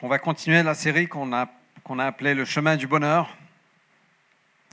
[0.00, 1.48] On va continuer la série qu'on a,
[1.82, 3.34] qu'on a appelée Le chemin du bonheur.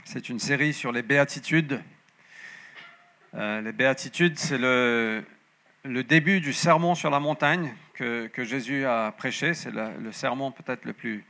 [0.04, 1.80] C'est une série sur les béatitudes.
[3.34, 5.24] Euh, les béatitudes, c'est le,
[5.84, 9.54] le début du sermon sur la montagne que, que Jésus a prêché.
[9.54, 11.24] C'est le, sermon peut-être le plus,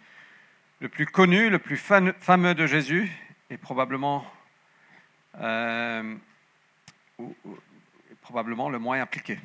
[0.80, 3.12] le plus connu, le plus fameux de Jésus
[3.50, 4.24] et probablement,
[5.38, 6.16] euh,
[8.22, 9.38] probablement le moins appliqué.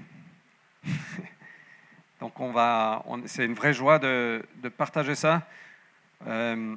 [2.20, 4.44] Donc on va, c'est une vraie joie de,
[4.76, 5.48] partager ça.
[6.26, 6.76] Euh,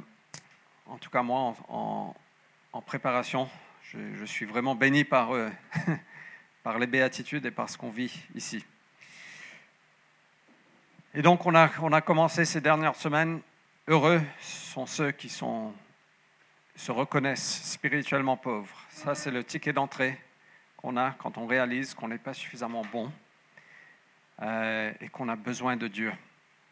[0.87, 3.49] en tout cas moi, en, préparation,
[3.83, 5.49] je, suis vraiment béni par, euh,
[6.63, 8.65] par les béatitudes et par ce qu'on vit ici.
[11.15, 13.41] Et donc on a, on a commencé ces dernières semaines.
[13.89, 18.87] Heureux sont ceux qui se reconnaissent spirituellement pauvres.
[18.91, 20.21] Ça, c'est le ticket d'entrée
[20.77, 23.11] qu'on a quand on réalise qu'on n'est pas suffisamment bon
[24.43, 26.13] euh, et qu'on a besoin de Dieu.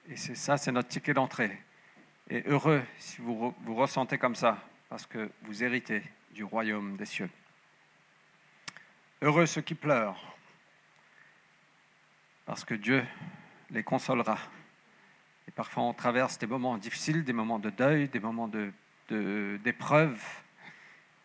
[0.09, 1.59] Et c'est ça, c'est notre ticket d'entrée.
[2.31, 7.07] Et heureux si vous vous ressentez comme ça, parce que vous héritez du royaume des
[7.07, 7.31] cieux.
[9.21, 10.37] Heureux ceux qui pleurent,
[12.47, 13.05] parce que Dieu
[13.71, 14.39] les consolera.
[15.47, 18.51] Et parfois on traverse des moments difficiles, des moments de deuil, des moments
[19.09, 20.23] d'épreuve,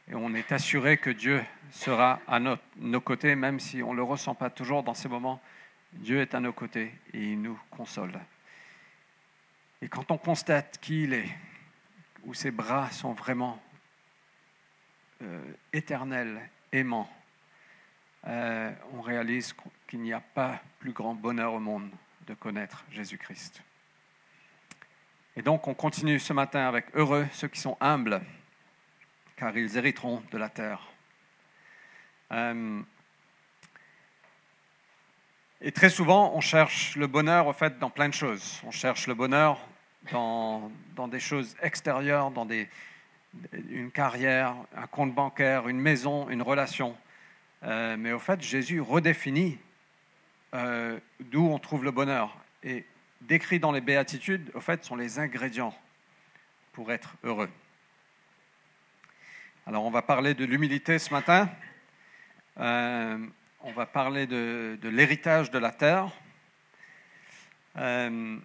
[0.10, 3.98] et on est assuré que Dieu sera à nos, nos côtés, même si on ne
[3.98, 5.42] le ressent pas toujours dans ces moments.
[5.96, 8.20] Dieu est à nos côtés et il nous console.
[9.82, 11.30] Et quand on constate qui il est,
[12.24, 13.62] où ses bras sont vraiment
[15.22, 17.10] euh, éternels, aimants,
[18.28, 19.54] euh, on réalise
[19.88, 21.90] qu'il n'y a pas plus grand bonheur au monde
[22.28, 23.62] de connaître Jésus-Christ.
[25.36, 28.22] Et donc on continue ce matin avec heureux ceux qui sont humbles,
[29.36, 30.88] car ils hériteront de la terre.
[32.32, 32.82] Euh,
[35.66, 38.62] et très souvent, on cherche le bonheur, au fait, dans plein de choses.
[38.66, 39.66] On cherche le bonheur
[40.12, 42.68] dans, dans des choses extérieures, dans des,
[43.70, 46.98] une carrière, un compte bancaire, une maison, une relation.
[47.64, 49.58] Euh, mais au fait, Jésus redéfinit
[50.54, 52.38] euh, d'où on trouve le bonheur.
[52.64, 52.86] Et
[53.22, 55.74] décrit dans les béatitudes, au fait, sont les ingrédients
[56.74, 57.50] pour être heureux.
[59.66, 61.50] Alors, on va parler de l'humilité ce matin.
[62.60, 63.18] Euh,
[63.64, 66.12] on va parler de, l'héritage de la terre.
[67.78, 68.38] Euh,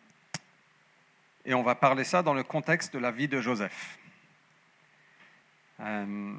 [1.44, 3.98] et on va parler ça dans le contexte de la vie de Joseph.
[5.80, 6.34] Euh,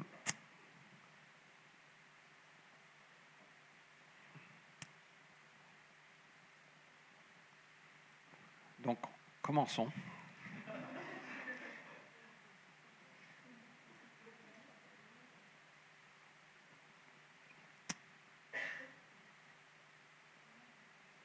[8.80, 8.98] donc,
[9.42, 9.90] commençons.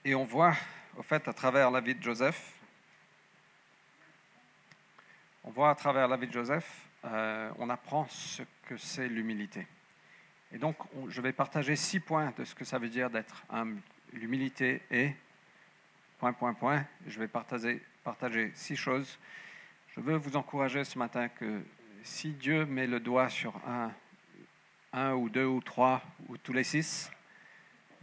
[0.08, 0.54] Et on voit,
[0.98, 2.54] au fait, à travers la vie de Joseph,
[5.44, 9.66] on voit à travers la vie de Joseph, euh, on apprend ce que c'est l'humilité.
[10.52, 13.44] Et donc, on- je vais partager six points de ce que ça veut dire d'être
[13.50, 13.82] humble.
[14.14, 15.16] L'humilité est,
[16.20, 19.18] point, point, point, je vais partager, partager six choses.
[19.96, 21.64] Je veux vous encourager ce matin que
[22.04, 23.92] si Dieu met le doigt sur un,
[24.94, 27.10] un ou deux ou trois ou tous les six,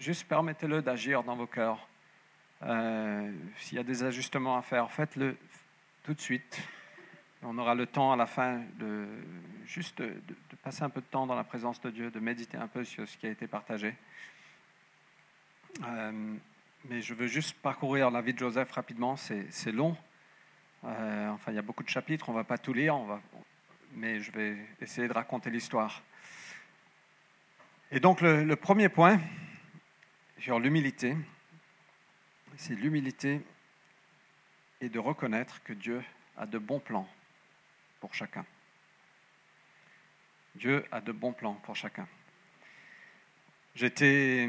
[0.00, 1.88] juste permettez-le d'agir dans vos cœurs.
[2.64, 5.36] Euh, S'il y a des ajustements à faire, faites-le
[6.04, 6.60] tout de suite.
[7.42, 9.06] On aura le temps à la fin de
[9.66, 10.14] juste de,
[10.62, 13.08] passer un peu de temps dans la présence de Dieu, de méditer un peu sur
[13.08, 13.96] ce qui a été partagé.
[15.82, 16.36] Euh,
[16.84, 19.16] mais je veux juste parcourir la vie de Joseph rapidement.
[19.16, 19.96] C'est long.
[20.84, 22.28] Euh, enfin, il y a beaucoup de chapitres.
[22.28, 22.96] On ne va pas tout lire.
[23.94, 26.02] Mais je vais essayer de raconter l'histoire.
[27.90, 29.20] Et donc, le premier point
[30.38, 31.16] sur l'humilité,
[32.56, 33.40] c'est l'humilité
[34.80, 36.02] et de reconnaître que Dieu
[36.36, 37.08] a de bons plans
[38.00, 38.44] pour chacun.
[40.54, 42.06] Dieu a de bons plans pour chacun.
[43.74, 44.48] J'étais,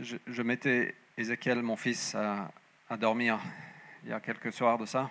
[0.00, 2.50] je, mettais Ézéchiel, mon fils, à,
[2.98, 3.40] dormir
[4.04, 5.10] il y a quelques soirs de ça,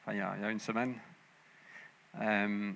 [0.00, 0.94] enfin il y a, une semaine.
[2.20, 2.72] Euh,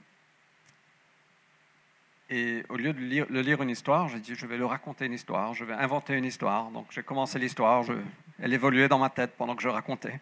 [2.28, 5.06] et au lieu de lire, le lire une histoire, j'ai dit je vais le raconter
[5.06, 6.70] une histoire, je vais inventer une histoire.
[6.70, 7.94] Donc j'ai commencé l'histoire, je-
[8.40, 10.20] elle évoluait dans ma tête pendant que je racontais.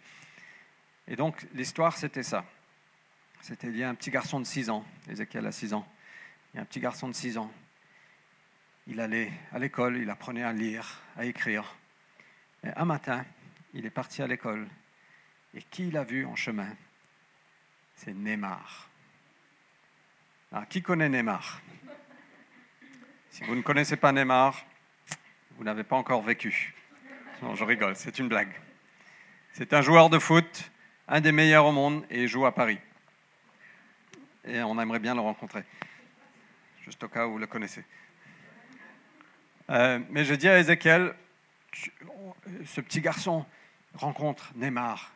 [1.07, 2.45] Et donc l'histoire c'était ça.
[3.41, 5.87] C'était il y a un petit garçon de 6 ans, Ézéchiel a 6 ans.
[6.53, 7.53] Il y a un petit garçon de 6 ans.
[8.87, 11.77] Il allait à l'école, il apprenait à lire, à écrire.
[12.65, 13.25] Et un matin,
[13.75, 14.67] il est parti à l'école.
[15.55, 16.75] Et qui l'a vu en chemin?
[17.95, 18.89] C'est Neymar.
[20.53, 21.61] Alors, qui connaît Neymar?
[23.31, 24.65] Si vous ne connaissez pas Neymar,
[25.57, 26.75] vous n'avez pas encore vécu.
[27.43, 28.53] Non, je rigole, c'est une blague.
[29.53, 30.71] C'est un joueur de foot
[31.09, 32.79] un des meilleurs au monde et il joue à Paris.
[34.45, 35.65] Et on aimerait bien le rencontrer,
[36.85, 37.85] juste au cas où vous le connaissez.
[39.71, 41.15] Euh, mais je dis à Ézéchiel,
[42.65, 43.45] ce petit garçon
[43.95, 45.13] rencontre Neymar.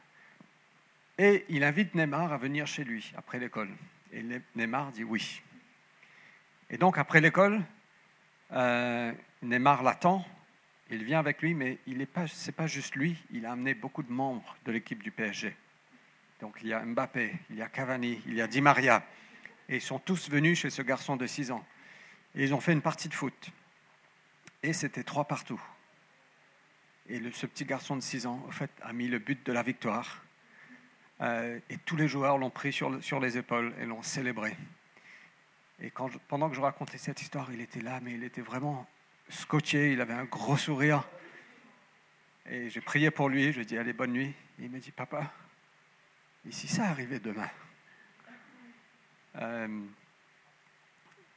[1.19, 3.71] Et il invite Neymar à venir chez lui après l'école.
[4.13, 4.25] Et
[4.55, 5.43] Neymar dit oui.
[6.71, 7.63] Et donc après l'école,
[8.53, 10.25] euh, Neymar l'attend,
[10.93, 14.13] il vient avec lui, mais ce n'est pas, juste lui, il a amené beaucoup de
[14.13, 15.57] membres de l'équipe du PSG.
[16.41, 19.05] Donc il y a Mbappé, il y a Cavani, il y a Di Maria.
[19.69, 21.65] Et ils sont tous venus chez ce garçon de 6 ans.
[22.35, 23.51] Et ils ont fait une partie de foot.
[24.63, 25.61] Et c'était trois partout.
[27.09, 29.63] Et ce petit garçon de 6 ans, au fait, a mis le but de la
[29.63, 30.23] victoire.
[31.21, 34.57] Euh, et tous les joueurs l'ont pris sur, sur, les épaules et l'ont célébré.
[35.81, 35.93] Et
[36.29, 38.87] pendant que je racontais cette histoire, il était là, mais il était vraiment
[39.29, 41.09] scotché, il avait un gros sourire.
[42.47, 44.35] Et j'ai prié pour lui, je lui ai dit allez, bonne nuit.
[44.59, 45.33] Il m'a dit papa,
[46.47, 47.51] et si ça arrivait demain?
[49.37, 49.87] Euh,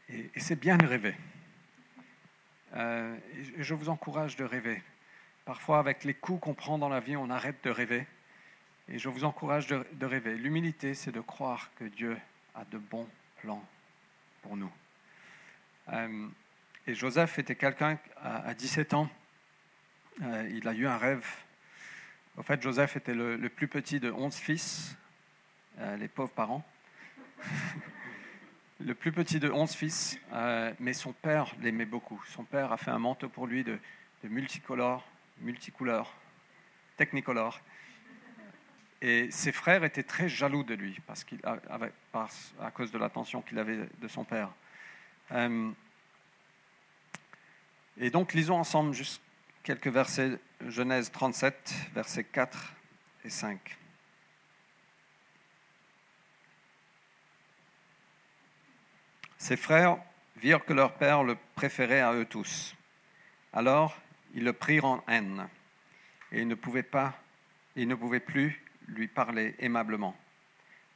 [0.10, 1.16] Et, et c'est bien de rêver.
[2.76, 3.18] Euh,
[3.58, 4.84] je vous encourage de rêver.
[5.46, 8.06] Parfois, avec les coups qu'on prend dans la vie, on arrête de rêver.
[8.88, 10.36] Et je vous encourage de, rêver.
[10.36, 12.18] L'humilité, c'est de croire que Dieu
[12.54, 13.08] a de bons
[13.42, 13.64] plans
[14.42, 14.72] pour nous.
[15.90, 16.28] Euh,
[16.88, 19.10] et Joseph était quelqu'un à, 17 ans.
[20.22, 21.26] Euh, il a eu un rêve.
[22.38, 24.98] En fait, Joseph était le, plus petit de 11 fils,
[25.98, 26.66] les pauvres parents.
[28.80, 32.22] le plus petit de onze fils, euh, mais son père l'aimait beaucoup.
[32.28, 33.78] Son père a fait un manteau pour lui de,
[34.24, 35.08] de multicolore,
[35.42, 36.14] multicouleur,
[36.98, 37.62] technicolore.
[39.02, 43.60] Et ses frères étaient très jaloux de lui parce qu'il à cause de l'attention qu'il
[43.60, 44.50] avait de son père.
[47.98, 49.22] Et donc, lisons ensemble juste
[49.64, 50.38] quelques versets,
[50.68, 52.74] Genèse 37, versets 4
[53.24, 53.78] et 5.
[59.38, 59.98] Ses frères
[60.38, 62.76] virent que leur père le préférait à eux tous.
[63.54, 63.96] Alors
[64.34, 65.48] ils le prirent en haine,
[66.32, 67.18] et ils ne pouvaient pas,
[67.76, 70.16] ils ne pouvaient plus lui parler aimablement.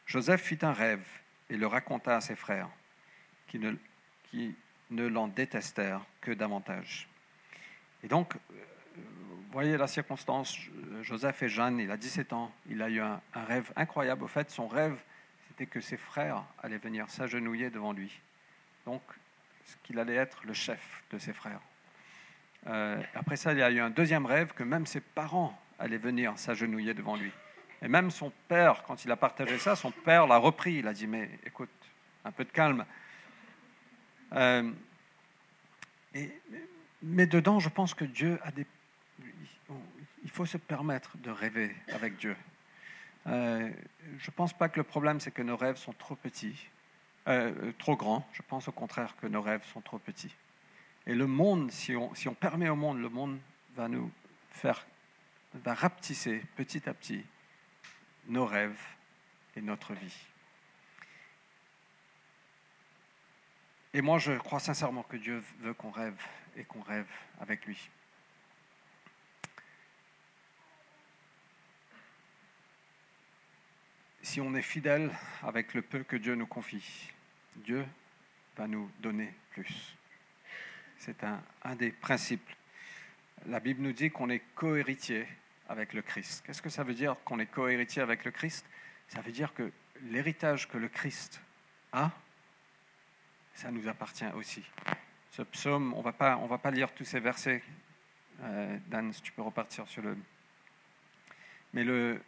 [0.06, 1.06] Joseph fit un rêve
[1.50, 2.69] et le raconta à ses frères,
[3.48, 3.75] qui ne,
[4.30, 4.56] qui
[4.90, 7.08] ne l'en détestèrent que davantage.
[8.04, 8.34] Et donc,
[8.96, 10.58] vous voyez la circonstance,
[11.02, 14.24] Joseph est jeune, il a 17 ans, il a eu un, un rêve incroyable.
[14.24, 14.98] Au fait, son rêve,
[15.48, 18.20] c'était que ses frères allaient venir s'agenouiller devant lui
[18.90, 19.02] donc
[19.84, 21.62] qu'il allait être le chef de ses frères.
[22.68, 25.98] Euh, après ça, il y a eu un deuxième rêve que même ses parents allaient
[25.98, 27.32] venir s'agenouiller devant lui.
[27.82, 30.76] Et même son père, quand il a partagé ça, son père l'a repris.
[30.76, 31.70] Il a dit, mais écoute,
[32.26, 32.86] un peu de calme.
[34.34, 34.72] Euh,
[37.02, 38.66] mais dedans, je pense que Dieu a des...
[40.24, 42.36] Il faut se permettre de rêver avec Dieu.
[43.28, 43.70] Euh,
[44.18, 46.68] je ne pense pas que le problème, c'est que nos rêves sont trop petits.
[47.28, 48.28] Euh, trop grand.
[48.34, 50.36] Je pense au contraire que nos rêves sont trop petits.
[51.06, 53.40] Et le monde, si on, si on permet au monde, le monde
[53.76, 54.12] va nous
[54.52, 54.86] faire,
[55.54, 57.24] va rapetisser petit à petit
[58.28, 58.81] nos rêves
[59.56, 60.18] et notre vie.
[63.94, 66.22] Et moi, je crois sincèrement que Dieu veut qu'on rêve
[66.56, 67.08] et qu'on rêve
[67.40, 67.90] avec lui.
[74.22, 77.12] Si on est fidèle avec le peu que Dieu nous confie,
[77.56, 77.84] Dieu
[78.56, 79.96] va nous donner plus.
[80.98, 82.48] C'est un, des principes.
[83.48, 85.26] La Bible nous dit qu'on est cohéritier
[85.68, 86.44] avec le Christ.
[86.46, 88.66] Qu'est-ce que ça veut dire qu'on est cohéritier avec le Christ?
[89.08, 91.42] Ça veut dire que l'héritage que le Christ
[91.92, 92.12] a,
[93.54, 94.64] ça nous appartient aussi.
[95.32, 97.64] Ce psaume, on ne va pas lire tous ces versets.
[98.42, 100.18] Euh, Dan, si tu peux repartir sur le...
[101.74, 102.22] Mais le,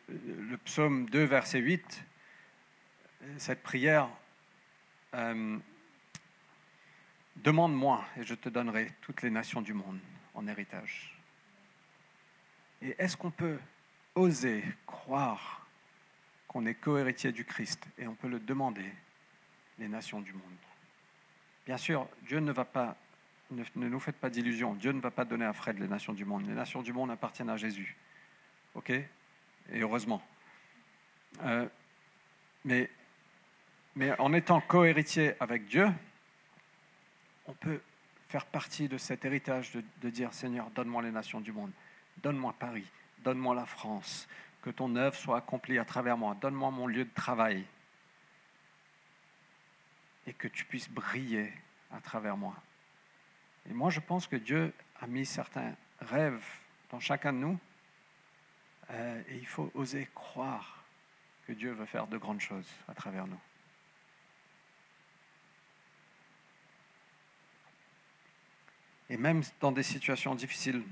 [0.66, 2.06] psaume 2, verset 8,
[3.38, 4.08] cette prière,
[5.16, 5.58] euh,
[7.38, 10.00] demande-moi et je te donnerai toutes les nations du monde
[10.36, 11.18] en héritage.
[12.82, 13.60] Et est-ce qu'on peut
[14.16, 15.68] oser croire
[16.48, 18.92] qu'on est cohéritier du Christ et on peut le demander,
[19.80, 20.42] les nations du monde?
[21.65, 22.96] Bien sûr, Dieu ne va pas,
[23.51, 26.25] ne, nous faites pas d'illusions, Dieu ne va pas donner à Fred les nations du
[26.25, 26.48] monde.
[26.48, 27.96] Les nations du monde appartiennent à Jésus.
[28.75, 28.89] OK?
[28.89, 29.08] Et
[29.80, 30.22] heureusement.
[31.44, 31.68] Euh,
[32.65, 32.89] mais
[33.96, 35.89] mais en étant cohéritier avec Dieu,
[37.46, 37.82] on peut
[38.30, 41.72] faire partie de cet héritage de, dire Seigneur, donne-moi les nations du monde,
[42.24, 42.88] donne-moi Paris,
[43.20, 44.30] donne-moi la France,
[44.62, 47.65] que ton œuvre soit accomplie à travers moi, donne-moi mon lieu de travail
[50.28, 51.51] et que tu puisses briller
[51.92, 52.56] à travers moi.
[53.70, 56.46] Et moi, je pense que Dieu a mis certains rêves
[56.90, 57.60] dans chacun de nous
[58.90, 60.84] euh, et il faut oser croire
[61.48, 63.40] que Dieu veut faire de grandes choses à travers nous.
[69.10, 70.84] Et même dans des situations difficiles,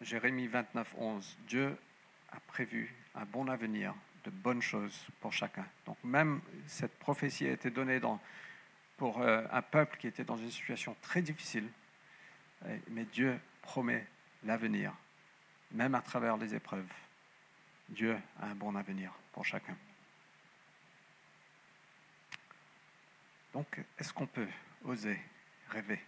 [0.00, 1.76] Jérémie 29, 11, Dieu
[2.30, 5.66] a prévu un bon avenir, de bonnes choses pour chacun.
[5.86, 8.00] Donc même cette prophétie a été donnée
[8.96, 11.68] pour euh, un peuple qui était dans une situation très difficile,
[12.88, 14.06] mais Dieu promet
[14.44, 14.92] l'avenir,
[15.70, 16.90] même à travers les épreuves.
[17.88, 19.76] Dieu a un bon avenir pour chacun.
[23.52, 24.46] Donc, est-ce qu'on peut
[24.84, 25.18] oser
[25.70, 26.00] rêver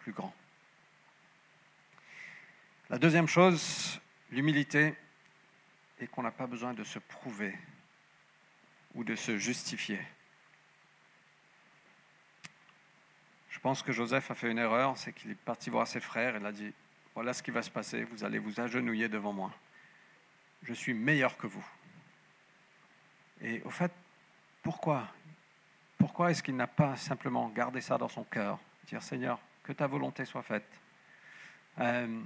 [0.00, 0.34] plus grand?
[2.90, 4.94] La deuxième chose, l'humilité,
[5.98, 7.56] est qu'on n'a pas besoin de se prouver
[8.94, 10.00] ou de se justifier.
[13.50, 16.36] Je pense que Joseph a fait une erreur, c'est qu'il est parti voir ses frères
[16.36, 16.72] et il a dit,
[17.14, 19.52] voilà ce qui va se passer, vous allez vous agenouiller devant moi.
[20.62, 21.64] Je suis meilleur que vous.
[23.40, 23.92] Et au fait,
[24.62, 25.08] pourquoi?
[25.98, 29.86] Pourquoi est-ce qu'il n'a pas simplement gardé ça dans son cœur Dire Seigneur, que ta
[29.86, 30.68] volonté soit faite?
[31.78, 32.20] Euh,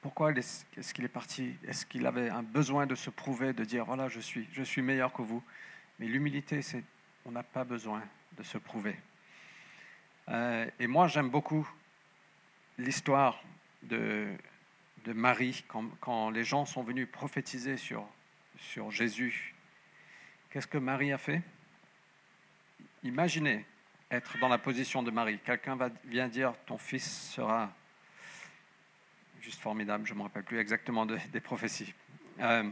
[0.00, 3.84] pourquoi est-ce qu'il est parti Est-ce qu'il avait un besoin de se prouver, de dire
[3.84, 5.42] voilà, je suis, meilleur que vous
[5.98, 6.84] Mais l'humilité, c'est
[7.24, 8.02] on n'a pas besoin
[8.38, 8.96] de se prouver.
[10.28, 11.68] Euh, et moi, j'aime beaucoup
[12.78, 13.42] l'histoire
[13.82, 14.28] de,
[15.04, 18.06] de Marie quand, quand, les gens sont venus prophétiser sur,
[18.58, 19.54] sur Jésus.
[20.50, 21.42] Qu'est-ce que Marie a fait?
[23.02, 23.64] Imaginez
[24.10, 25.38] être dans la position de Marie.
[25.44, 27.72] Quelqu'un vient dire ton fils sera
[29.46, 31.94] juste formidable, je ne me rappelle plus exactement des prophéties.
[32.40, 32.64] Euh,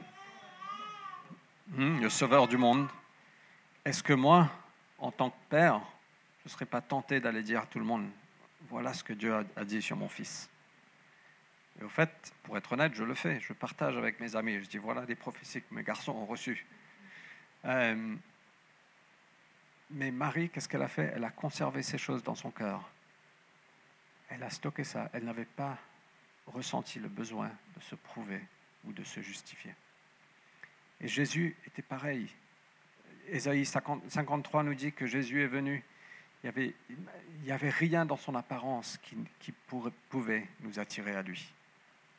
[1.69, 2.88] hmm, le sauveur du monde.
[3.85, 4.50] Est-ce que moi,
[4.99, 5.81] en tant que père,
[6.40, 8.11] je ne serais pas tenté d'aller dire à tout le monde,
[8.71, 10.50] voilà ce que Dieu a, dit sur mon fils?
[11.81, 13.38] Et au fait, pour être honnête, je le fais.
[13.38, 14.59] Je partage avec mes amis.
[14.59, 16.66] Je dis, voilà des prophéties que mes garçons ont reçues.
[17.66, 18.16] Euh,
[19.90, 21.12] mais Marie, qu'est-ce qu'elle a fait?
[21.14, 22.90] Elle a conservé ces choses dans son cœur.
[24.28, 25.09] Elle a stocké ça.
[25.12, 25.78] Elle n'avait pas
[26.46, 28.40] ressenti le besoin de se prouver
[28.84, 29.74] ou de se justifier.
[31.00, 32.28] Et Jésus était pareil.
[33.28, 35.82] Ésaïe 53 nous dit que Jésus est venu.
[36.42, 36.74] Il n'y avait,
[37.50, 38.98] avait rien dans son apparence
[39.40, 39.52] qui,
[40.10, 41.52] pouvait nous attirer à lui.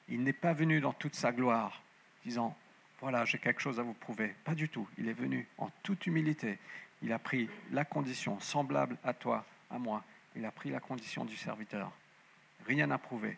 [0.10, 1.84] Il n'est pas venu dans toute sa gloire,
[2.24, 2.58] disant,
[3.02, 4.36] voilà, j'ai quelque chose à vous prouver.
[4.44, 4.88] Pas du tout.
[4.98, 6.58] Il est venu en toute humilité.
[7.02, 10.04] Il a pris la condition semblable à toi, à moi.
[10.36, 11.92] Il a pris la condition du serviteur.
[12.66, 13.38] Rien à prouver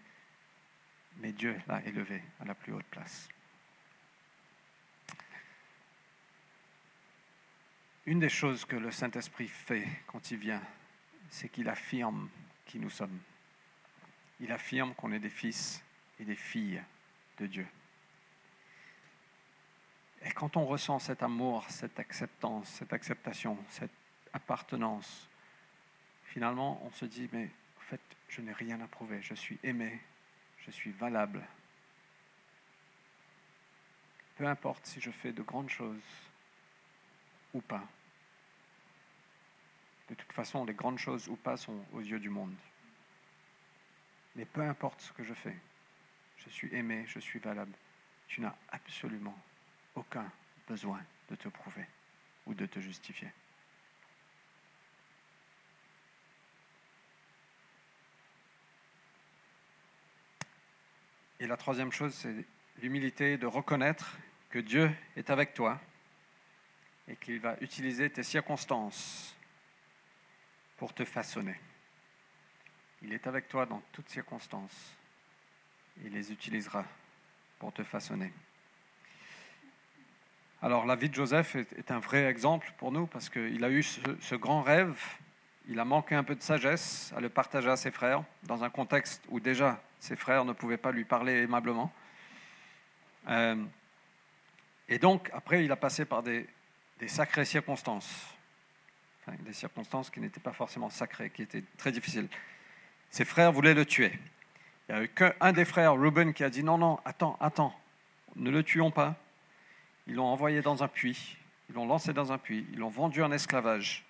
[1.20, 3.30] mais Dieu l'a élevé à la plus haute place.
[8.06, 10.62] Une des choses que le Saint-Esprit fait quand il vient,
[11.30, 12.30] c'est qu'il affirme
[12.66, 13.20] qui nous sommes.
[14.40, 15.84] Il affirme qu'on est des fils
[16.20, 16.82] et des filles
[17.40, 17.68] de Dieu.
[20.24, 23.92] Et quand on ressent cet amour, cette acceptance, cette acceptation, cette
[24.34, 25.28] appartenance,
[26.24, 30.00] finalement, on se dit, mais en fait, je n'ai rien à prouver, je suis aimé,
[30.68, 31.44] je suis valable.
[34.36, 36.30] Peu importe si je fais de grandes choses
[37.54, 37.88] ou pas.
[40.10, 42.56] De toute façon, les grandes choses ou pas sont aux yeux du monde.
[44.36, 45.58] Mais peu importe ce que je fais,
[46.38, 47.74] je suis aimé, je suis valable.
[48.28, 49.38] Tu n'as absolument
[49.96, 50.32] aucun
[50.68, 51.86] besoin de te prouver
[52.46, 53.32] ou de te justifier.
[61.40, 62.34] Et la troisième chose, c'est
[62.82, 64.18] l'humilité de reconnaître
[64.50, 65.80] que Dieu est avec toi
[67.08, 69.36] et qu'il va utiliser tes circonstances
[70.78, 71.60] pour te façonner.
[73.02, 74.96] Il est avec toi dans toutes circonstances.
[76.04, 76.86] Il les utilisera
[77.60, 78.32] pour te façonner.
[80.62, 83.84] Alors la vie de Joseph est, un vrai exemple pour nous parce qu'il a eu
[83.84, 85.00] ce, grand rêve,
[85.70, 88.70] il a manqué un peu de sagesse à le partager à ses frères dans un
[88.70, 91.92] contexte où déjà ses frères ne pouvaient pas lui parler aimablement.
[93.28, 93.62] Euh,
[94.88, 96.48] et donc, après, il a passé par des,
[97.08, 98.34] sacrées circonstances.
[99.40, 102.30] des circonstances qui n'étaient pas forcément sacrées, qui étaient très difficiles.
[103.10, 104.18] Ses frères voulaient le tuer.
[104.88, 107.78] Il n'y a eu qu'un des frères, Reuben, qui a dit non, non, attends, attends,
[108.38, 109.16] ne le tuons pas.
[110.08, 111.38] Ils l'ont envoyé dans un puits,
[111.70, 114.07] ils l'ont lancé dans un puits, ils l'ont vendu en esclavage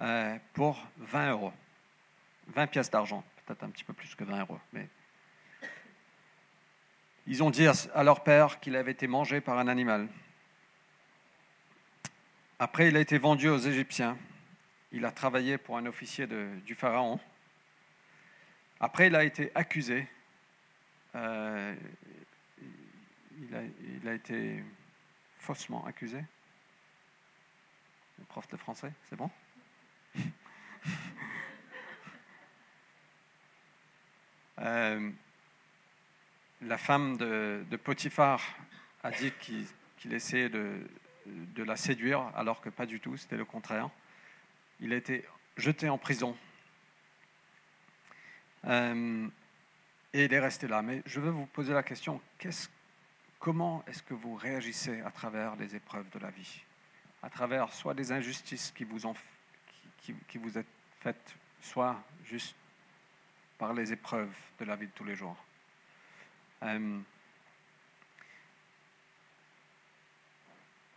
[0.00, 1.52] euh, pour 20 euros,
[2.48, 4.60] 20 pièces d'argent peut-être un petit peu plus que 20 euros.
[4.72, 4.88] Mais
[7.26, 10.08] ils ont dit à leur père qu'il avait été mangé par un animal.
[12.58, 14.18] Après, il a été vendu aux Égyptiens.
[14.92, 17.20] Il a travaillé pour un officier du Pharaon.
[18.80, 20.08] Après, il a été accusé.
[21.14, 21.74] Euh,
[23.38, 24.62] il a, il a été
[25.38, 26.22] faussement accusé.
[28.18, 29.30] Le prof de français, c'est bon?
[34.58, 35.10] Euh,
[36.62, 38.42] la femme de, Potiphar
[39.02, 43.90] a dit qu'il essayait de, la séduire, alors que pas du tout, c'était le contraire.
[44.80, 45.24] Il a été
[45.56, 46.36] jeté en prison.
[48.64, 49.28] Euh,
[50.12, 50.82] et il est resté là.
[50.82, 52.20] Mais je veux vous poser la question,
[53.38, 56.62] comment est-ce que vous réagissez à travers les épreuves de la vie?
[57.22, 59.14] À travers soit des injustices qui vous, ont,
[60.02, 60.66] qui, vous êtes
[61.00, 62.54] faites, soit juste
[63.58, 65.36] par les épreuves de la vie de tous les jours.
[66.62, 67.00] Euh,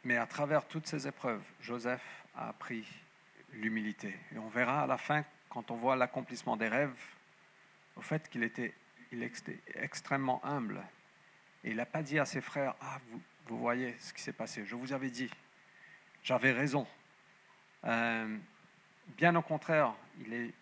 [0.03, 2.03] mais à travers toutes ces épreuves, Joseph
[2.35, 2.85] a appris
[3.53, 4.17] l'humilité.
[4.33, 6.95] Et on verra à la fin, quand on voit l'accomplissement des rêves,
[7.95, 8.73] au fait qu'il était,
[9.11, 10.81] il était extrêmement humble.
[11.63, 14.33] Et il n'a pas dit à ses frères, ah, vous, vous voyez ce qui s'est
[14.33, 15.29] passé, je vous avais dit,
[16.23, 16.87] j'avais raison.
[17.85, 18.37] Euh,
[19.17, 20.53] bien au contraire, il, est,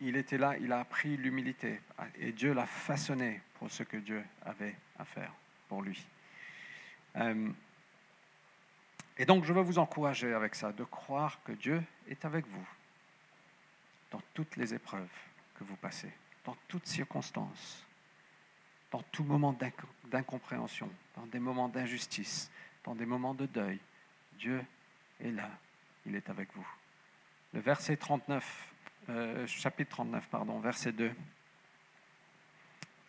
[0.00, 1.80] il était là, il a appris l'humilité.
[2.16, 5.32] Et Dieu l'a façonné pour ce que Dieu avait à faire
[5.68, 6.04] pour lui.
[7.16, 7.50] Euh,
[9.16, 12.68] et donc, je veux vous encourager avec ça, de croire que Dieu est avec vous
[14.10, 15.08] dans toutes les épreuves
[15.54, 16.12] que vous passez,
[16.44, 17.86] dans toutes circonstances,
[18.90, 22.50] dans tout moment d'inc- d'incompréhension, dans des moments d'injustice,
[22.84, 23.78] dans des moments de deuil.
[24.38, 24.64] Dieu
[25.20, 25.50] est là,
[26.06, 26.66] il est avec vous.
[27.54, 28.74] Le verset 39,
[29.10, 31.12] euh, chapitre 39, pardon, verset 2.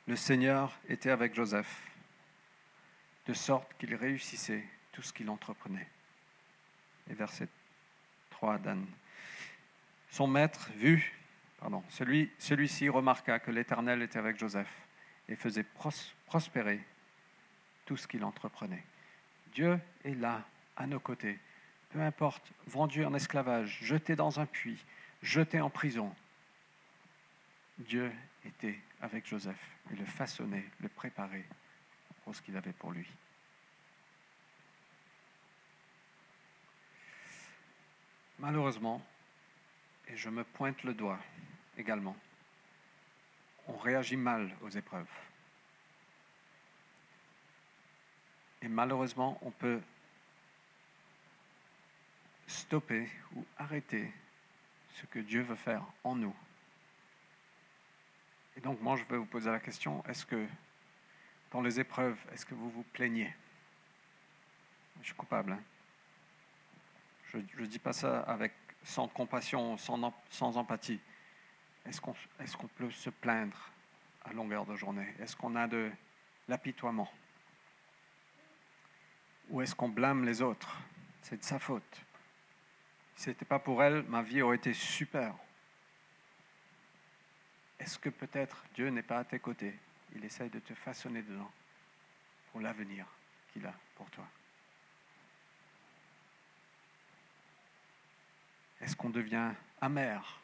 [0.07, 1.81] Le Seigneur était avec Joseph,
[3.25, 5.87] de sorte qu'il réussissait tout ce qu'il entreprenait.
[7.09, 7.47] Et verset
[8.29, 8.85] 3, Dan.
[10.11, 11.11] Son maître vut,
[11.57, 14.71] pardon, celui, celui-ci remarqua que l'Éternel était avec Joseph
[15.27, 15.89] et faisait pros-
[16.27, 16.85] prospérer
[17.87, 18.83] tout ce qu'il entreprenait.
[19.55, 20.45] Dieu est là,
[20.77, 21.39] à nos côtés.
[21.95, 24.83] Peu importe, vendu en esclavage, jeté dans un puits,
[25.21, 26.13] jeté en prison.
[27.77, 28.11] Dieu
[28.43, 29.55] était avec Joseph
[29.89, 31.45] et le façonnait, le préparait
[32.25, 33.07] pour ce qu'il avait pour lui.
[38.39, 39.01] Malheureusement,
[40.09, 41.19] et je me pointe le doigt
[41.77, 42.17] également,
[43.67, 45.07] on réagit mal aux épreuves.
[48.61, 49.79] Et malheureusement, on peut
[52.47, 54.11] stopper ou arrêter
[54.95, 56.35] ce que Dieu veut faire en nous.
[58.57, 60.47] Et donc moi, je vais vous poser la question, est-ce que
[61.51, 63.33] dans les épreuves, est-ce que vous vous plaignez?
[65.01, 65.53] Je suis coupable.
[65.53, 65.61] hein.
[67.33, 68.53] Je ne dis pas ça avec,
[68.83, 70.99] sans compassion, sans, em- sans empathie.
[71.85, 73.69] Est-ce qu'on est qu'on peut se plaindre
[74.23, 75.13] à longueur de journée?
[75.19, 75.91] Est-ce qu'on a de
[76.47, 77.11] l'apitoiement?
[79.49, 80.77] Ou est-ce qu'on blâme les autres?
[81.21, 82.04] C'est de sa faute.
[83.15, 85.33] Si ce n'était pas pour elle, ma vie aurait été super.
[87.79, 89.77] Est-ce que peut-être Dieu n'est pas à tes côtés?
[90.15, 91.51] Il essaye de te façonner dedans
[92.51, 93.05] pour l'avenir
[93.51, 94.25] qu'il a pour toi.
[98.81, 99.51] Est-ce qu'on devient
[99.81, 100.39] amer?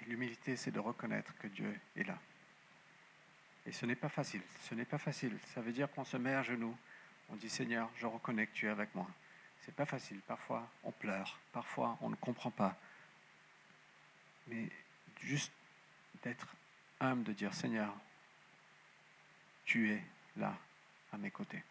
[0.00, 2.18] Et l'humilité, c'est de reconnaître que Dieu est là.
[3.66, 5.38] Et ce n'est pas facile, ce n'est pas facile.
[5.54, 6.76] Ça veut dire qu'on se met à genoux,
[7.28, 9.06] on dit Seigneur, je reconnais que tu es avec moi.
[9.60, 12.76] C'est pas facile, parfois on pleure, parfois on ne comprend pas.
[14.46, 14.68] Mais
[15.20, 15.52] juste
[16.22, 16.48] d'être
[17.00, 17.94] humble, de dire Seigneur,
[19.64, 20.02] tu es
[20.36, 20.56] là
[21.12, 21.62] à mes côtés.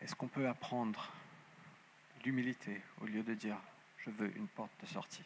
[0.00, 1.10] Est-ce qu'on peut apprendre
[2.24, 3.58] l'humilité au lieu de dire
[4.04, 5.24] je veux une porte de sortie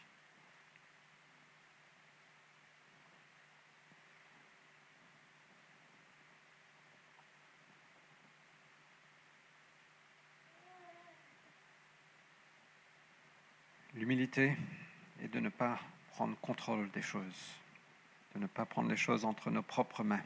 [13.95, 14.57] L'humilité
[15.21, 17.53] est de ne pas prendre contrôle des choses,
[18.35, 20.23] de ne pas prendre les choses entre nos propres mains.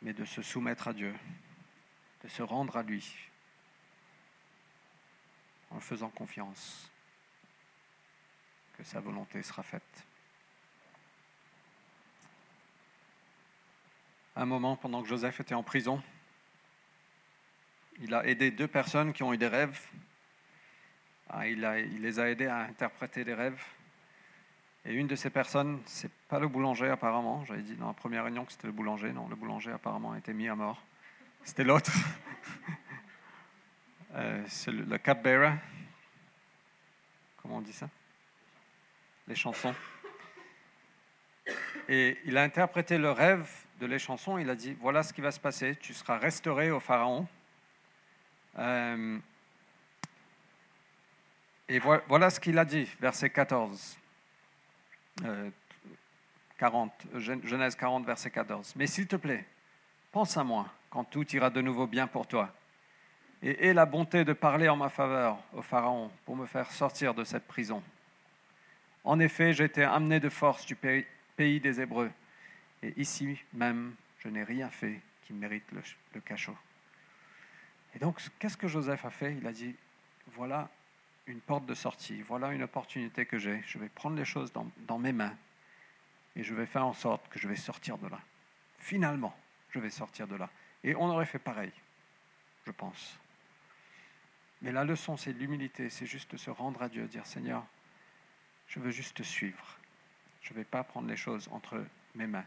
[0.00, 1.14] mais de se soumettre à Dieu,
[2.22, 3.14] de se rendre à lui,
[5.70, 6.90] en faisant confiance
[8.76, 10.04] que sa volonté sera faite.
[14.36, 16.02] Un moment, pendant que Joseph était en prison,
[18.00, 19.80] il a aidé deux personnes qui ont eu des rêves.
[21.28, 21.58] Ah, il,
[21.92, 23.62] il les a aidés à interpréter des rêves.
[24.84, 27.44] Et une de ces personnes, c'est pas le boulanger apparemment.
[27.44, 29.12] J'avais dit dans la première réunion que c'était le boulanger.
[29.12, 30.80] Non, le boulanger apparemment a été mis à mort.
[31.48, 31.90] C'était l'autre.
[34.14, 35.52] Euh, c'est le, le cupbearer.
[37.36, 37.88] Comment on dit ça?
[39.28, 39.74] Les chansons.
[41.88, 44.38] Et il a interprété le rêve de les chansons.
[44.38, 45.76] Il a dit voilà ce qui va se passer.
[45.76, 47.28] Tu seras restauré au pharaon.
[48.58, 49.18] Euh,
[51.68, 53.98] et voilà ce qu'il a dit, verset 14.
[56.56, 56.92] 40,
[57.44, 58.72] Genèse 40, verset 14.
[58.74, 59.46] Mais s'il te plaît,
[60.12, 62.54] pense à moi quand tout ira de nouveau bien pour toi.
[63.42, 67.14] Et aie la bonté de parler en ma faveur au Pharaon pour me faire sortir
[67.14, 67.82] de cette prison.
[69.04, 72.10] En effet, j'ai été amené de force du pays, des Hébreux,
[72.82, 76.56] et ici même, je n'ai rien fait qui mérite le, cachot.
[77.94, 79.34] Et donc, qu'est-ce que Joseph a fait?
[79.34, 79.74] Il a dit,
[80.34, 80.68] voilà
[81.26, 84.98] une porte de sortie, voilà une opportunité que j'ai, je vais prendre les choses dans
[84.98, 85.36] mes mains
[86.38, 88.20] et je vais faire en sorte que je vais sortir de là.
[88.78, 89.36] Finalement,
[89.70, 90.50] je vais sortir de là.
[90.84, 91.72] Et on aurait fait pareil,
[92.66, 93.18] je pense.
[94.62, 97.64] Mais la leçon, c'est l'humilité, c'est juste de se rendre à Dieu, dire Seigneur,
[98.68, 99.78] je veux juste te suivre.
[100.42, 102.44] Je ne vais pas prendre les choses entre mes mains.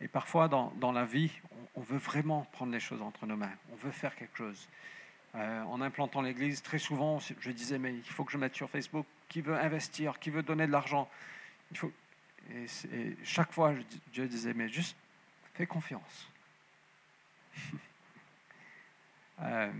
[0.00, 1.32] Et parfois, dans, la vie,
[1.74, 3.52] on, veut vraiment prendre les choses entre nos mains.
[3.72, 4.68] On veut faire quelque chose.
[5.34, 8.70] Euh, en implantant l'église, très souvent, je disais, mais il faut que je mette sur
[8.70, 11.10] Facebook qui veut investir, qui veut donner de l'argent.
[11.74, 11.92] Faut...
[12.52, 12.66] et,
[13.24, 13.74] chaque fois,
[14.12, 14.96] Dieu disait, mais juste
[15.54, 16.30] fais confiance.
[19.40, 19.72] Euh,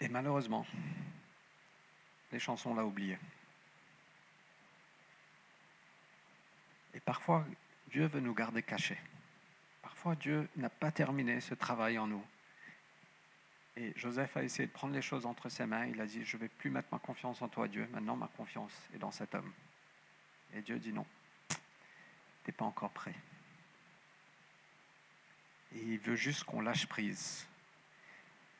[0.00, 0.66] et malheureusement,
[2.32, 3.18] les chansons l'ont oublié.
[6.94, 7.44] Et parfois,
[7.88, 9.00] Dieu veut nous garder cachés.
[9.82, 12.24] Parfois, Dieu n'a pas terminé ce travail en nous.
[13.76, 15.86] Et Joseph a essayé de prendre les choses entre ses mains.
[15.86, 17.88] Il a dit, je ne vais plus mettre ma confiance en toi, Dieu.
[17.92, 19.52] Maintenant, ma confiance est dans cet homme.
[20.54, 21.06] Et Dieu dit, non,
[21.48, 21.56] tu
[22.46, 23.14] n'es pas encore prêt.
[25.74, 27.48] Et il veut juste qu'on lâche prise.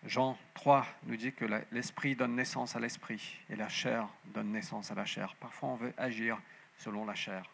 [0.04, 4.90] Jean 3 nous dit que l'esprit donne naissance à l'esprit et la chair donne naissance
[4.90, 5.34] à la chair.
[5.36, 6.38] Parfois, on veut agir
[6.76, 7.48] selon la chair.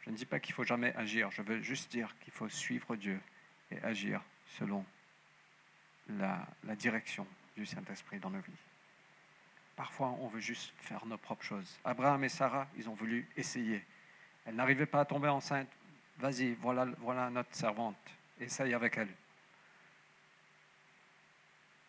[0.00, 2.96] Je ne dis pas qu'il faut jamais agir, je veux juste dire qu'il faut suivre
[2.96, 3.20] Dieu
[3.70, 4.84] et agir selon
[6.08, 8.52] la, direction du Saint-Esprit dans nos vies.
[9.76, 11.78] Parfois, on veut juste faire nos propres choses.
[11.84, 13.84] Abraham et Sarah, ils ont voulu essayer.
[14.44, 15.68] Elle n'arrivait pas à tomber enceinte.
[16.18, 17.96] Vas-y, voilà, voilà notre servante.
[18.38, 19.12] Essaye avec elle.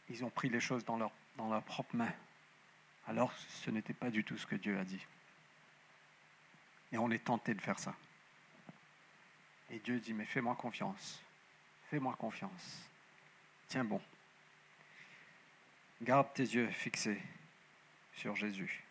[0.10, 2.13] Ils ont pris les choses dans leur, dans leurs propres mains.
[3.08, 5.06] Alors, ce n'était pas du tout ce que Dieu a dit.
[6.91, 7.95] Et on est tenté de faire ça.
[9.69, 11.21] Et Dieu dit, mais fais-moi confiance.
[11.89, 12.89] Fais-moi confiance.
[13.67, 14.01] Tiens bon.
[16.01, 17.21] Garde tes yeux fixés
[18.13, 18.84] sur Jésus.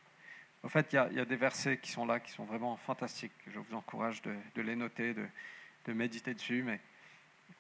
[0.63, 3.33] En fait, il y, a, des versets qui sont là, qui sont vraiment fantastiques.
[3.49, 6.81] Je vous encourage de, les noter, de, méditer dessus, mais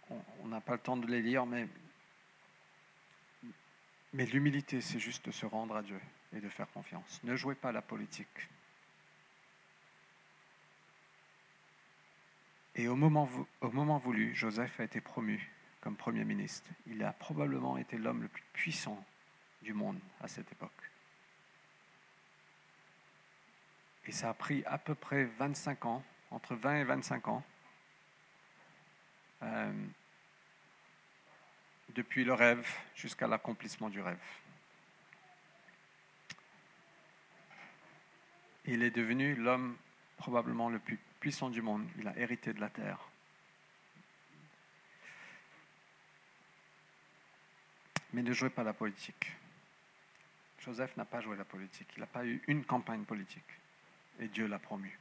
[0.08, 1.44] on n'a pas le temps de les lire.
[1.44, 1.68] Mais,
[4.14, 6.00] mais l'humilité, c'est juste de se rendre à Dieu
[6.34, 7.20] et de faire confiance.
[7.24, 8.48] Ne jouez pas la politique.
[12.74, 15.53] Et au moment voulu, Joseph a été promu
[15.84, 16.70] comme Premier ministre.
[16.86, 19.04] Il a probablement été l'homme le plus puissant
[19.60, 20.90] du monde à cette époque.
[24.06, 27.44] Et ça a pris à peu près 25 ans, entre 20 et 25 ans,
[29.42, 29.86] euh,
[31.90, 34.16] depuis le rêve jusqu'à l'accomplissement du rêve.
[38.64, 39.76] Il est devenu l'homme
[40.16, 41.86] probablement le plus puissant du monde.
[41.98, 43.10] Il a hérité de la terre.
[48.14, 49.32] Mais ne jouez pas la politique.
[50.60, 51.88] Joseph n'a pas joué la politique.
[51.96, 53.42] Il n'a pas eu une campagne politique.
[54.20, 54.96] Et Dieu l'a promu.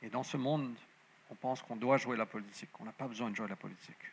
[0.00, 0.74] Et dans ce monde,
[1.28, 2.70] on pense qu'on doit jouer la politique.
[2.80, 4.12] On n'a pas besoin de jouer la politique.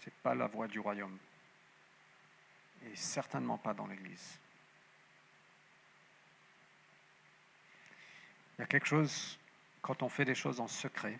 [0.00, 1.18] Ce n'est pas la voie du royaume.
[2.86, 4.38] Et certainement pas dans l'Église.
[8.56, 9.38] Il y a quelque chose,
[9.82, 11.18] quand on fait des choses en secret,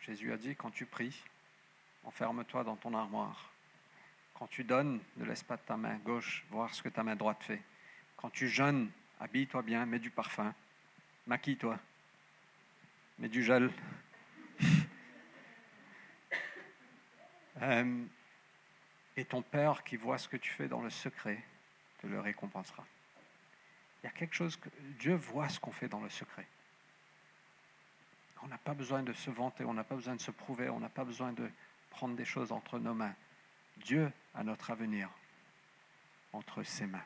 [0.00, 1.22] Jésus a dit, quand tu pries,
[2.04, 3.52] enferme-toi dans ton armoire.
[4.38, 7.42] Quand tu donnes, ne laisse pas ta main gauche voir ce que ta main droite
[7.42, 7.62] fait.
[8.16, 10.54] Quand tu jeûnes, habille-toi bien, mets du parfum,
[11.26, 11.78] maquille-toi,
[13.18, 13.70] mets du gel.
[17.62, 18.04] euh,
[19.16, 21.42] et ton Père qui voit ce que tu fais dans le secret
[21.98, 22.84] te le récompensera.
[24.02, 24.68] Il y a quelque chose que
[24.98, 26.46] Dieu voit ce qu'on fait dans le secret.
[28.42, 30.78] On n'a pas besoin de se vanter, on n'a pas besoin de se prouver, on
[30.78, 31.50] n'a pas besoin de
[31.88, 33.14] prendre des choses entre nos mains.
[33.76, 35.10] Dieu a notre avenir
[36.32, 37.04] entre ses mains.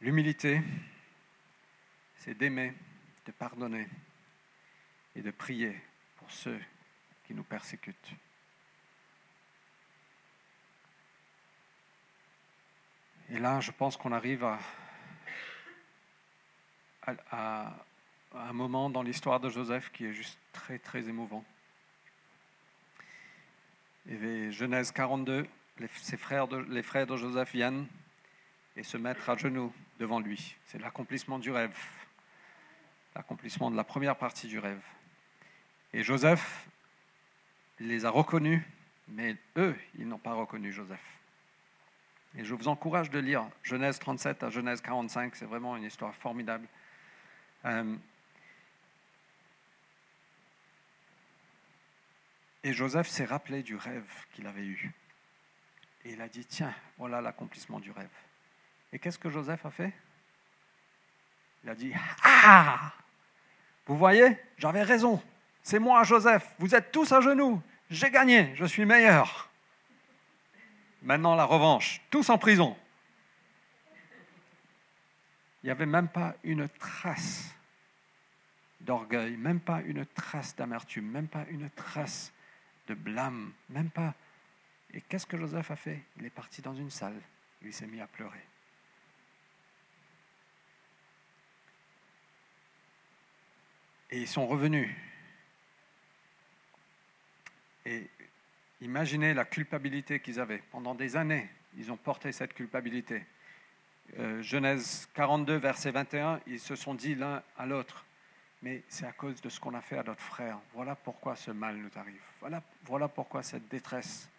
[0.00, 0.62] L'humilité,
[2.14, 2.72] c'est d'aimer,
[3.26, 3.88] de pardonner
[5.16, 5.76] et de prier
[6.16, 6.60] pour ceux
[7.24, 8.14] qui nous persécutent.
[13.30, 14.58] Et là, je pense qu'on arrive à
[17.30, 17.72] à,
[18.34, 21.44] un moment dans l'histoire de Joseph qui est juste très, très émouvant.
[24.08, 25.46] Et Genèse 42,
[25.78, 27.86] les, ses frères de, les frères de Joseph viennent
[28.76, 30.54] et se mettent à genoux devant lui.
[30.66, 31.76] C'est l'accomplissement du rêve,
[33.14, 34.82] l'accomplissement de la première partie du rêve.
[35.92, 36.68] Et Joseph
[37.80, 38.62] les a reconnus,
[39.08, 41.18] mais eux, ils n'ont pas reconnu Joseph.
[42.36, 46.14] Et je vous encourage de lire Genèse 37 à Genèse 45, c'est vraiment une histoire
[46.14, 46.68] formidable.
[47.64, 47.96] Euh,
[52.64, 54.92] et Joseph s'est rappelé du rêve qu'il avait eu.
[56.04, 58.08] Et il a dit, tiens, voilà l'accomplissement du rêve.
[58.92, 59.92] Et qu'est-ce que Joseph a fait?
[61.64, 61.92] Il a dit,
[62.22, 62.92] ah
[63.86, 65.22] Vous voyez, j'avais raison.
[65.62, 66.54] C'est moi, Joseph.
[66.58, 67.60] Vous êtes tous à genoux.
[67.90, 68.54] J'ai gagné.
[68.54, 69.50] Je suis meilleur.
[71.02, 72.00] Maintenant, la revanche.
[72.10, 72.76] Tous en prison.
[75.62, 77.54] Il n'y avait même pas une trace
[78.80, 82.32] d'orgueil, même pas une trace d'amertume, même pas une trace
[82.86, 84.14] de blâme, même pas.
[84.92, 86.02] Et qu'est-ce que Joseph a fait?
[86.16, 87.20] Il est parti dans une salle,
[87.62, 88.44] il s'est mis à pleurer.
[94.10, 94.88] Et ils sont revenus.
[97.84, 98.08] Et
[98.80, 100.62] imaginez la culpabilité qu'ils avaient.
[100.70, 103.26] Pendant des années, ils ont porté cette culpabilité.
[104.18, 108.04] Euh, Genèse 42, verset 21, ils se sont dit l'un à l'autre,
[108.62, 110.58] mais c'est à cause de ce qu'on a fait à notre frère.
[110.72, 112.20] Voilà pourquoi ce mal nous arrive.
[112.84, 114.30] Voilà, pourquoi cette détresse.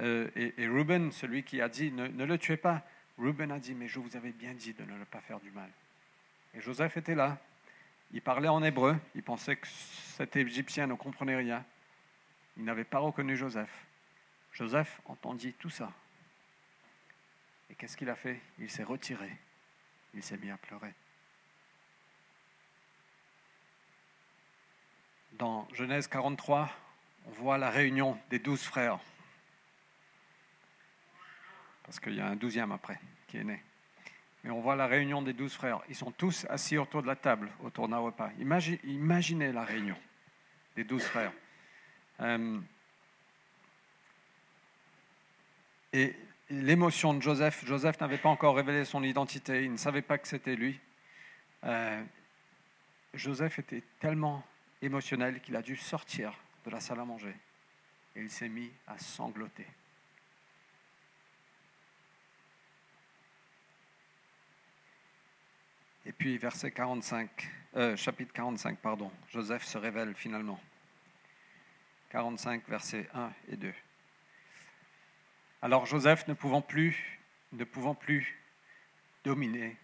[0.00, 2.82] Euh, et, Reuben, celui qui a dit ne, ne, le tuez pas,
[3.18, 5.70] Reuben a dit mais je vous avais bien dit de ne pas faire du mal.
[6.54, 7.38] Et Joseph était là.
[8.12, 8.96] Il parlait en hébreu.
[9.14, 11.64] Il pensait que cet Égyptien ne comprenait rien.
[12.56, 13.86] Il n'avait pas reconnu Joseph.
[14.52, 15.92] Joseph entendit tout ça.
[17.70, 18.40] Et qu'est-ce qu'il a fait?
[18.58, 19.30] Il s'est retiré.
[20.14, 20.94] Il s'est mis à pleurer.
[25.32, 26.70] Dans Genèse 43,
[27.26, 28.98] on voit la réunion des douze frères.
[31.82, 32.98] Parce qu'il y a un douzième après
[33.28, 33.62] qui est né.
[34.42, 35.80] Mais on voit la réunion des douze frères.
[35.88, 38.30] Ils sont tous assis autour de la table, autour d'un repas.
[38.38, 39.96] Imaginez la réunion
[40.76, 41.32] des douze frères.
[42.20, 42.60] Euh,
[45.92, 46.16] et
[46.50, 50.28] l'émotion de Joseph, Joseph n'avait pas encore révélé son identité, il ne savait pas que
[50.28, 50.78] c'était lui.
[51.64, 52.02] Euh,
[53.14, 54.44] Joseph était tellement
[54.82, 56.32] émotionnel qu'il a dû sortir
[56.64, 57.34] de la salle à manger
[58.14, 59.66] et il s'est mis à sangloter.
[66.04, 67.28] Et puis verset 45,
[67.76, 70.60] euh, chapitre 45, pardon, Joseph se révèle finalement.
[72.10, 73.74] 45, versets 1 et 2.
[75.62, 77.20] Alors Joseph, ne pouvant plus,
[77.52, 78.38] ne pouvant plus
[79.24, 79.76] dominer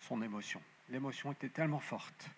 [0.00, 2.30] son émotion, l'émotion était tellement forte,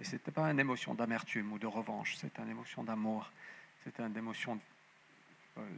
[0.00, 3.30] et ce n'était pas une émotion d'amertume ou de revanche, c'était une émotion d'amour,
[3.84, 4.58] c'était une émotion...
[5.58, 5.68] Euh,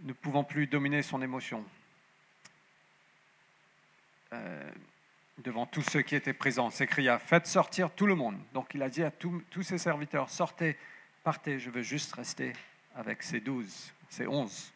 [0.00, 1.64] ne pouvant plus dominer son émotion,
[4.32, 4.70] euh,
[5.38, 8.36] devant tous ceux qui étaient présents, s'écria, faites sortir tout le monde.
[8.52, 10.76] Donc il a dit à tous ses serviteurs, sortez
[11.22, 12.52] partez, je veux juste rester
[12.96, 14.70] avec ces douze, ces onze.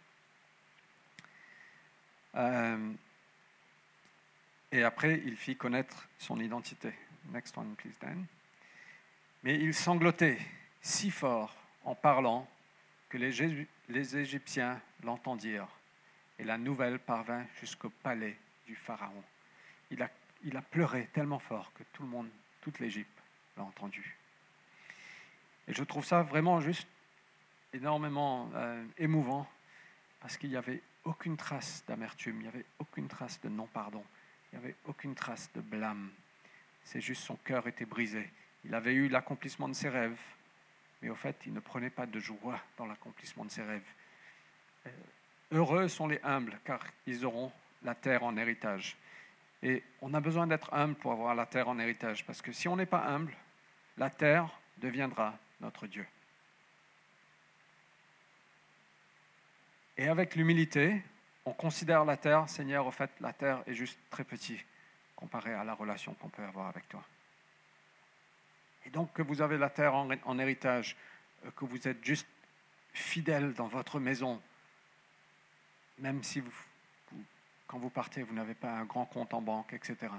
[2.37, 2.93] Euh,
[4.73, 6.95] et après, il fit connaître son identité.
[7.33, 8.25] Next one, please, Dan.
[9.43, 10.39] Mais il sanglotait
[10.81, 12.49] si fort en parlant
[13.11, 15.69] que les, Égyptiens l'entendirent.
[16.39, 19.23] Et la nouvelle parvint jusqu'au palais du Pharaon.
[19.91, 22.29] Il a pleuré tellement fort que tout le monde,
[22.63, 23.23] toute l'Égypte
[23.57, 24.17] l'a entendu.
[25.69, 26.89] Et je trouve ça vraiment juste
[27.77, 29.47] énormément euh, émouvant
[30.21, 34.03] parce qu'il n'y avait aucune trace d'amertume, il n'y avait aucune trace de non-pardon,
[34.53, 36.11] il n'y avait aucune trace de blâme.
[36.83, 38.29] C'est juste son cœur était brisé.
[38.65, 40.19] Il avait eu l'accomplissement de ses rêves,
[41.03, 43.87] mais au fait, il ne prenait pas de joie dans l'accomplissement de ses rêves.
[44.87, 44.91] Euh,
[45.53, 48.97] heureux sont les humbles, car ils auront la terre en héritage.
[49.63, 52.67] Et on a besoin d'être humble pour avoir la terre en héritage, parce que si
[52.69, 53.35] on n'est pas humble,
[53.97, 56.07] la terre deviendra notre Dieu.
[59.99, 61.03] Et avec l'humilité,
[61.45, 64.65] on considère la terre, Seigneur, au fait, la terre est juste très petite
[65.15, 67.03] comparée à la relation qu'on peut avoir avec toi.
[68.85, 70.97] Et donc que vous avez la terre en, héritage,
[71.45, 72.29] euh, que vous êtes juste
[72.93, 74.41] fidèle dans votre maison,
[75.99, 76.53] même si vous,
[77.67, 80.13] quand vous partez, vous n'avez pas un grand compte en banque, etc.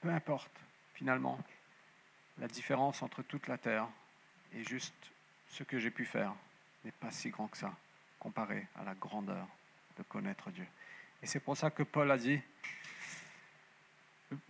[0.00, 0.50] Peu importe,
[0.94, 1.38] finalement,
[2.38, 3.88] la différence entre toute la terre
[4.54, 5.12] et juste
[5.48, 6.34] ce que j'ai pu faire
[6.84, 7.72] n'est pas si grand que ça,
[8.18, 9.46] comparé à la grandeur
[9.98, 10.66] de connaître Dieu.
[11.22, 12.40] Et c'est pour ça que Paul a dit,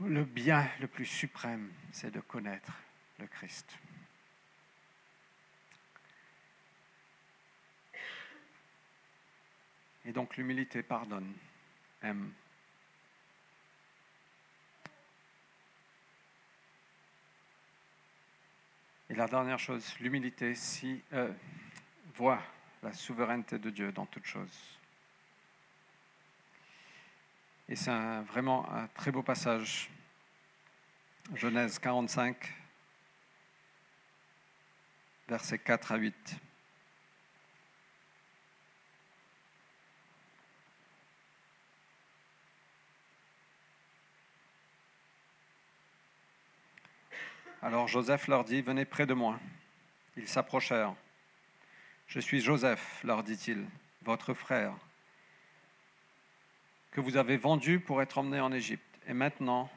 [0.01, 2.73] le bien le plus suprême, c'est de connaître
[3.19, 3.79] le Christ.
[10.05, 11.33] Et donc l'humilité pardonne,
[12.03, 12.33] aime.
[19.09, 21.33] Et la dernière chose, l'humilité si, euh,
[22.15, 22.43] voit
[22.87, 24.79] la souveraineté de Dieu dans toutes choses.
[27.69, 29.91] Et c'est vraiment un très beau passage.
[31.35, 32.37] Genèse 45,
[35.27, 36.37] versets 4 à 8.
[47.63, 49.41] Alors Joseph leur dit, Venez près de moi.
[50.17, 50.95] Ils s'approchèrent.
[52.09, 53.67] Je suis Joseph, leur dit-il,
[54.03, 54.73] votre frère,
[56.93, 58.83] que vous avez vendu pour être emmené en Égypte.
[59.09, 59.69] Et maintenant,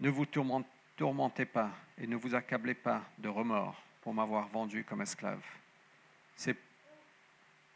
[0.00, 5.02] ne vous tourmentez pas et ne vous accablez pas de remords pour m'avoir vendu comme
[5.02, 5.42] esclave.
[6.36, 6.56] C'est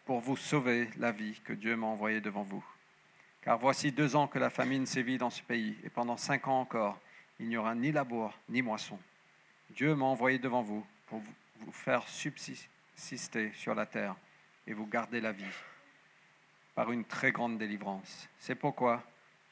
[0.05, 2.65] pour vous sauver la vie que Dieu m'a envoyé devant vous.
[3.43, 6.61] Car voici deux ans que la famine sévit dans ce pays, et pendant cinq ans
[6.61, 6.99] encore,
[7.39, 8.99] il n'y aura ni labour ni moisson.
[9.71, 11.23] Dieu m'a envoyé devant vous pour
[11.61, 12.69] vous faire subsister
[13.55, 14.17] sur la terre
[14.67, 15.45] et vous garder la vie
[16.75, 18.29] par une très grande délivrance.
[18.39, 19.03] C'est pourquoi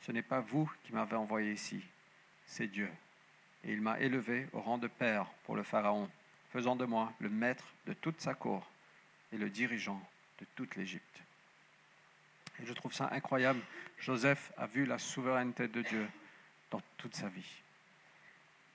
[0.03, 1.83] ce n'est pas vous qui m'avez envoyé ici,
[2.45, 2.91] c'est Dieu.
[3.65, 6.09] Et il m'a élevé au rang de père pour le Pharaon,
[6.53, 8.69] faisant de moi le maître de toute sa cour
[9.33, 10.01] et le dirigeant
[10.39, 11.23] de toute l'Égypte.
[12.63, 13.61] Et je trouve ça incroyable.
[13.99, 16.07] Joseph a vu la souveraineté de Dieu
[16.71, 17.63] dans toute sa vie.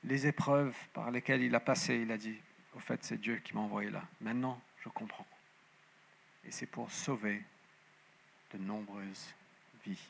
[0.04, 2.38] Les épreuves par lesquelles il a passé, il a dit,
[2.76, 4.04] au fait, c'est Dieu qui m'a envoyé là.
[4.22, 5.28] Maintenant, je comprends.
[6.46, 7.44] Et c'est pour sauver
[8.54, 9.34] de nombreuses
[9.86, 10.08] vies.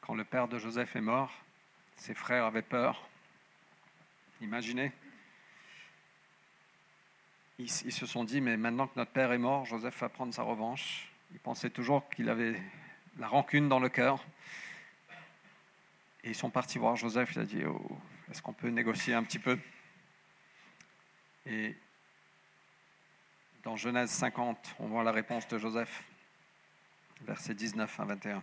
[0.00, 1.32] Quand le père de Joseph est mort,
[1.96, 3.08] ses frères avaient peur.
[4.40, 4.92] Imaginez.
[7.58, 10.44] Ils, se sont dit, mais maintenant que notre père est mort, Joseph va prendre sa
[10.44, 11.10] revanche.
[11.32, 12.62] Ils pensaient toujours qu'il avait
[13.18, 14.24] la rancune dans le cœur.
[16.22, 17.32] Et ils sont partis voir Joseph.
[17.34, 17.98] Il a dit, oh,
[18.30, 19.58] est-ce qu'on peut négocier un petit peu?
[21.48, 21.74] Et
[23.62, 26.04] dans Genèse 50, on voit la réponse de Joseph
[27.22, 28.42] versets 19 à 21.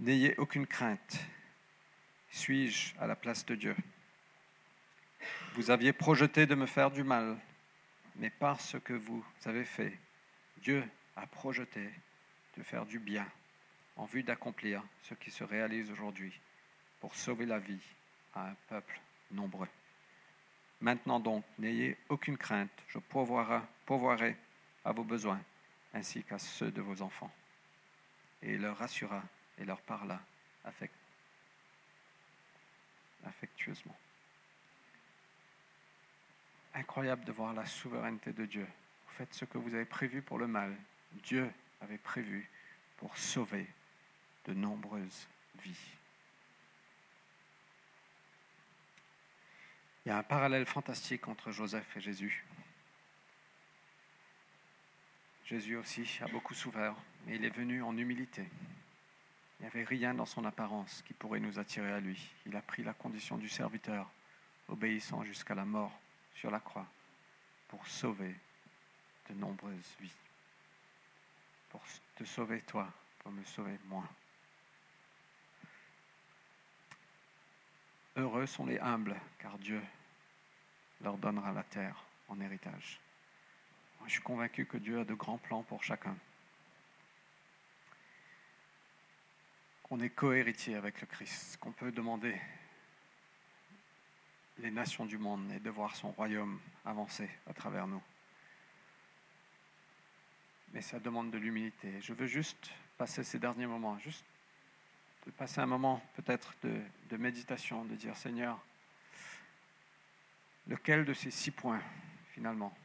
[0.00, 1.18] N'ayez aucune crainte.
[2.30, 3.76] Suis-je à la place de Dieu?
[5.54, 7.36] Vous aviez projeté de me faire du mal,
[8.16, 9.98] mais par ce que vous avez fait,
[10.58, 11.90] Dieu a projeté
[12.56, 13.26] de faire du bien
[13.96, 16.32] en vue d'accomplir ce qui se réalise aujourd'hui
[17.00, 17.80] pour sauver la vie
[18.34, 19.68] à un peuple nombreux.
[20.80, 24.36] Maintenant donc, n'ayez aucune crainte, je pourvoirai,
[24.84, 25.40] à vos besoins
[25.94, 27.32] ainsi qu'à ceux de vos enfants.
[28.42, 29.22] Et il leur rassura
[29.58, 30.20] et leur parla
[33.24, 33.96] affectueusement.
[36.74, 38.66] Incroyable de voir la souveraineté de Dieu.
[39.06, 40.76] Vous faites ce que vous avez prévu pour le mal.
[41.24, 42.48] Dieu avait prévu
[42.98, 43.66] pour sauver
[44.44, 45.26] de nombreuses
[45.62, 45.97] vies.
[50.08, 52.46] Il y a un parallèle fantastique entre Joseph et Jésus.
[55.44, 56.94] Jésus aussi a beaucoup souffert,
[57.26, 58.48] mais il est venu en humilité.
[59.60, 62.32] Il n'y avait rien dans son apparence qui pourrait nous attirer à lui.
[62.46, 64.10] Il a pris la condition du serviteur,
[64.68, 65.92] obéissant jusqu'à la mort
[66.34, 66.86] sur la croix,
[67.68, 68.34] pour sauver
[69.28, 70.16] de nombreuses vies.
[71.68, 71.82] Pour
[72.16, 74.08] te sauver toi, pour me sauver moi.
[78.16, 79.82] Heureux sont les humbles, car Dieu
[81.00, 83.00] leur donnera la terre en héritage.
[84.06, 86.16] Je suis convaincu que Dieu a de grands plans pour chacun.
[89.82, 92.34] Qu'on est cohéritier avec le Christ, qu'on peut demander
[94.58, 98.02] les nations du monde et de voir son royaume avancer à travers nous.
[100.72, 102.00] Mais ça demande de l'humilité.
[102.00, 104.24] Je veux juste passer ces derniers moments, juste
[105.26, 106.80] de passer un moment peut-être de,
[107.10, 108.58] de méditation, de dire Seigneur,
[110.68, 111.82] Lequel de ces six points,
[112.32, 112.76] finalement?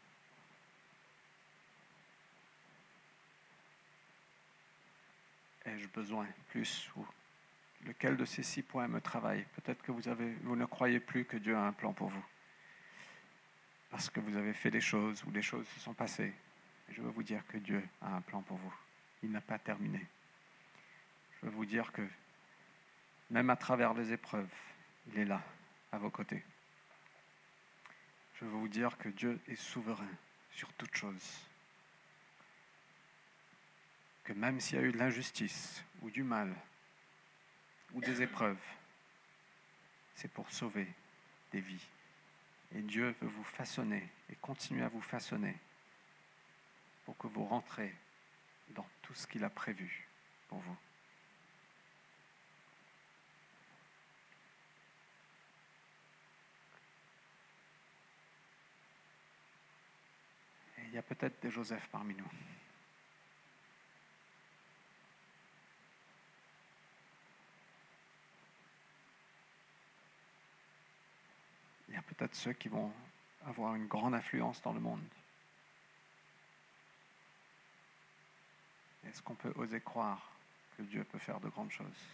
[5.66, 7.06] Ai-je besoin plus ou
[7.86, 9.46] lequel de ces six points me travaille?
[9.56, 12.24] Peut-être que vous, avez, vous ne croyez plus que Dieu a un plan pour vous.
[13.94, 16.34] parce que vous avez fait des choses ou des choses se sont passées.
[16.90, 18.74] Je veux vous dire que Dieu a un plan pour vous.
[19.22, 20.04] Il n'a pas terminé.
[21.34, 22.02] Je veux vous dire que
[23.30, 24.50] même à travers les épreuves,
[25.08, 25.44] il est là,
[25.92, 26.44] à vos côtés.
[28.44, 30.10] Je veux vous dire que Dieu est souverain
[30.52, 31.48] sur toute chose.
[34.26, 36.54] Que même s'il y a eu de l'injustice ou du mal
[37.94, 38.62] ou des épreuves,
[40.16, 40.90] c'est pour sauver
[41.54, 41.88] des vies.
[42.76, 45.56] Et Dieu veut vous façonner et continuer à vous façonner
[47.06, 47.96] pour que vous rentrez
[48.72, 50.06] dans tout ce qu'il a prévu
[50.50, 50.78] pour vous.
[60.94, 62.32] Il y a peut-être des Joseph parmi nous.
[71.88, 72.94] Il y a peut-être ceux qui vont
[73.44, 75.02] avoir une grande influence dans le monde.
[79.08, 80.32] Est-ce qu'on peut oser croire
[80.78, 82.08] que Dieu peut faire de grandes choses?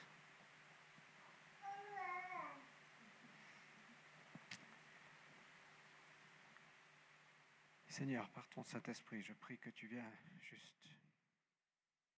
[7.99, 10.05] Seigneur, par ton Saint-Esprit, je prie que tu viennes
[10.39, 10.98] juste